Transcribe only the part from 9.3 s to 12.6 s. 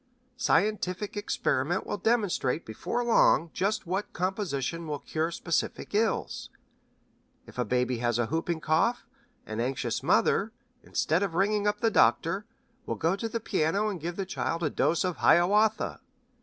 an anxious mother, instead of ringing up the doctor,